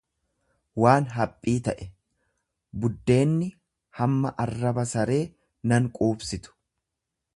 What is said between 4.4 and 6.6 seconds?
arraba saree nan quubsi tu.